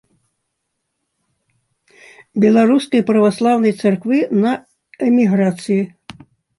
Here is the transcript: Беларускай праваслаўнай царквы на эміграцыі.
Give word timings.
Беларускай 2.47 3.05
праваслаўнай 3.13 3.73
царквы 3.85 4.17
на 4.43 4.51
эміграцыі. 5.13 5.83